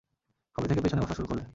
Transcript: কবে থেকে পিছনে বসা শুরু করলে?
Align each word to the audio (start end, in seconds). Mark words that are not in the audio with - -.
কবে 0.55 0.67
থেকে 0.67 0.81
পিছনে 0.81 1.01
বসা 1.01 1.13
শুরু 1.13 1.27
করলে? 1.27 1.43